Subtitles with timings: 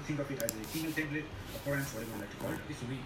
[0.00, 2.52] could think of it as a email template or params, whatever you like to call
[2.56, 2.60] it.
[2.72, 2.98] So we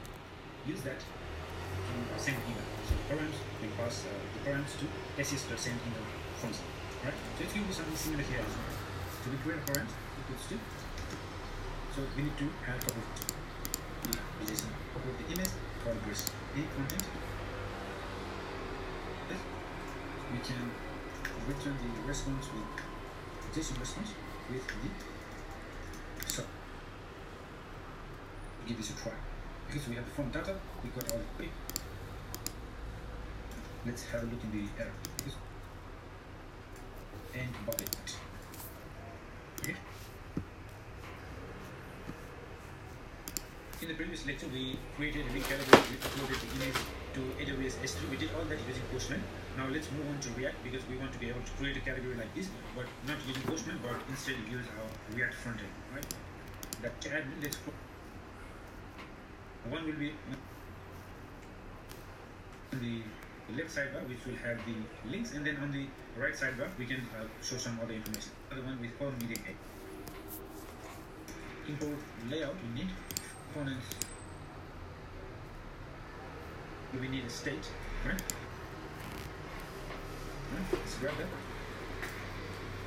[0.71, 2.67] use that to send email.
[2.87, 4.87] So params, we pass uh, the params to
[5.19, 6.07] SES.send email
[6.39, 6.63] function.
[7.03, 7.19] Right?
[7.35, 8.75] So it's going to be something similar here as well.
[9.11, 9.91] So we create a params
[10.23, 10.57] equals to.
[11.99, 13.11] So we need to add a couple of
[14.07, 17.07] the JSON, couple the image called this a content.
[19.31, 19.41] Yes.
[20.31, 20.63] We can
[21.51, 22.71] return the response with
[23.51, 24.15] JSON response
[24.51, 24.91] with the
[26.27, 26.43] so
[28.67, 29.13] give this a try.
[29.67, 31.49] Because we have form data we got all the
[33.87, 34.93] let's have a look in the error.
[35.17, 35.35] Because
[37.35, 37.91] and bucket
[39.61, 39.77] okay.
[43.83, 46.81] In the previous lecture we created recalibrated we uploaded the image
[47.15, 49.23] to AWS S3 we did all that using Postman.
[49.57, 51.81] Now let's move on to React because we want to be able to create a
[51.81, 56.07] category like this but not using Postman but instead use our React frontend right?
[56.83, 57.59] That add let's
[59.71, 60.13] one will be
[62.73, 63.03] on the
[63.57, 64.75] left sidebar which will have the
[65.11, 65.87] links and then on the
[66.21, 68.31] right sidebar we can uh, show some other information.
[68.53, 69.55] Other one with home media A.
[71.71, 71.99] import
[72.31, 72.91] layout we need
[73.53, 73.87] components.
[77.01, 77.67] We need a state?
[78.07, 78.23] Right
[80.73, 81.27] let's grab that.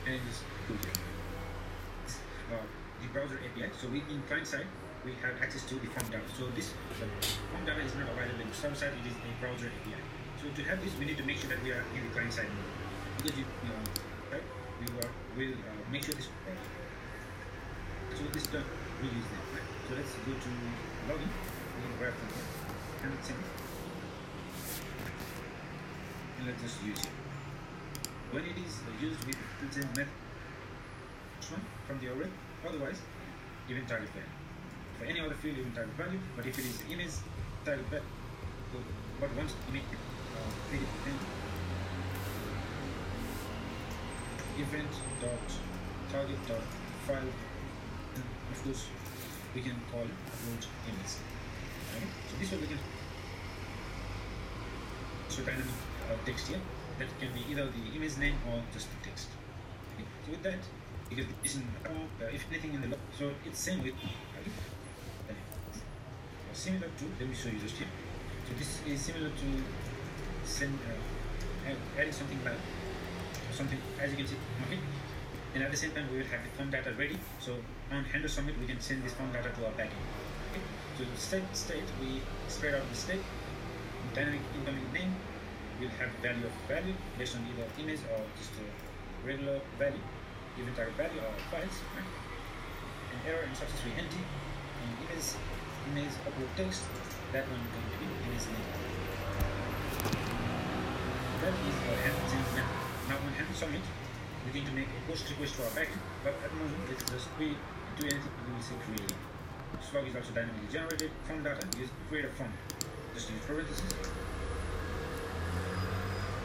[0.10, 0.94] And just go here
[2.54, 2.64] uh,
[3.02, 4.68] the browser API so we in client side
[5.08, 6.28] we have access to the form data.
[6.36, 6.76] So this
[7.48, 9.96] form data is not available in the server side it is a browser API
[10.36, 12.36] so to have this we need to make sure that we are in the client
[12.36, 12.52] side.
[12.52, 12.68] Mode
[13.18, 13.82] because you, you know,
[14.36, 14.44] right
[14.84, 16.52] we will will uh, make sure this uh,
[18.20, 18.68] so this done
[19.00, 19.68] we use that right?
[19.88, 20.50] So let's go to
[21.08, 22.48] login we can grab from here
[23.08, 23.40] and it's in
[26.38, 27.16] and let's just use it.
[28.36, 29.40] When it is used with
[29.72, 30.12] the method
[31.50, 31.64] one?
[31.88, 32.30] From the array
[32.68, 33.00] otherwise
[33.70, 34.37] even target value
[34.98, 37.16] for any other field even target value but if it is image
[37.66, 38.16] target value
[39.20, 41.22] but once image uh, create event
[44.66, 45.48] event dot
[46.12, 46.66] target dot
[47.08, 47.32] file
[48.16, 48.88] and of course
[49.56, 51.14] we can call upload image
[51.96, 52.80] okay so this way we can
[55.30, 55.78] so dynamic
[56.10, 56.62] uh, text here
[57.00, 59.30] that can be either the image name or just the text
[59.94, 60.08] okay.
[60.26, 60.60] so with that
[61.10, 64.52] because in, uh, if anything in the log so it's same with okay.
[66.58, 67.88] Similar to let me show you just here.
[68.48, 69.48] So this is similar to
[70.44, 72.58] send uh, adding something like
[73.54, 74.80] something as you can see okay.
[75.54, 77.18] And at the same time we will have the form data ready.
[77.40, 77.56] So
[77.92, 80.04] on handle submit we can send this form data to our backend.
[80.52, 80.64] Okay.
[80.98, 83.22] So the state state we spread out the state.
[84.14, 85.16] Dynamic incoming name
[85.80, 90.02] will have value of value based on either image or just a regular value
[90.58, 92.10] even target value or files right?
[93.14, 94.22] and error and successfully empty.
[94.82, 95.38] And image
[95.92, 96.84] image upload text
[97.32, 98.70] that one going to be image name
[101.42, 102.70] that is our handle method now
[103.10, 103.86] now on handle submit
[104.46, 107.06] we need to make a post request to our backend but at the moment let's
[107.12, 107.56] just we
[108.00, 109.14] do anything we will say create
[109.84, 112.52] slug is also dynamically generated form data use create a form
[113.14, 113.96] just use parentheses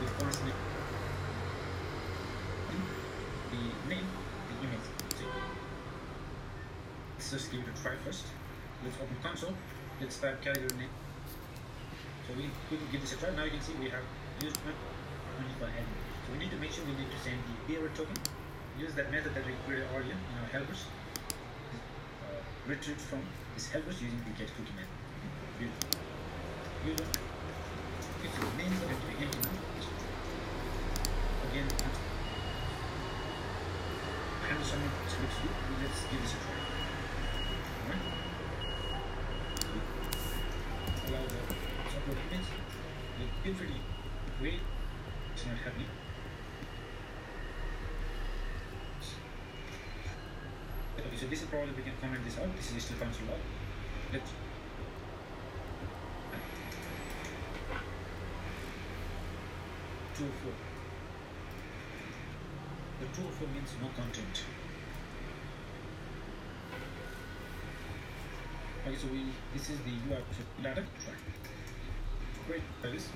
[0.00, 0.54] with constant
[3.52, 4.06] the name,
[4.48, 4.88] the image.
[7.19, 8.25] Let's just give it a try first.
[8.84, 9.54] Let's open console.
[10.00, 10.91] Let's type category name.
[12.26, 13.31] So we quickly give this a try.
[13.34, 14.03] Now you can see we have
[14.43, 14.75] used only.
[15.62, 18.16] So we need to make sure we need to send the bearer token.
[18.78, 20.84] Use that method that we created earlier in our helpers.
[22.26, 23.22] Uh, retrieve from
[23.54, 24.99] this helpers using the get cookie method.
[25.59, 25.88] Beautiful.
[26.87, 27.06] User.
[28.22, 29.56] If your name is going to be empty now,
[31.50, 31.69] again
[34.53, 34.66] handle
[35.82, 36.81] let's give this a try.
[43.55, 43.69] Free
[44.41, 44.61] to.
[45.35, 45.87] It's not happening.
[50.99, 52.55] Okay, so this is probably we can comment this out.
[52.56, 53.38] This is still console log.
[54.12, 54.31] Let's
[60.17, 60.53] two four.
[63.00, 64.44] The true for means no content.
[68.87, 69.25] Okay, so we
[69.55, 69.94] this is the
[70.62, 71.15] data try.
[72.47, 73.09] Great, that is.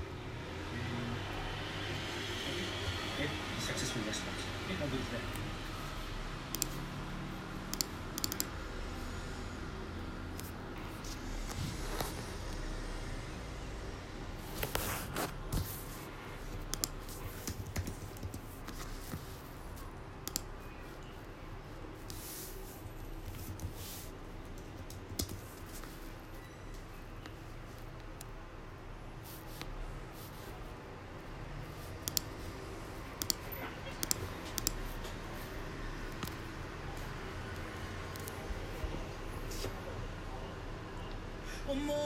[3.15, 4.43] Okay, a successful response.
[4.69, 5.46] Good is that?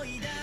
[0.05, 0.40] い出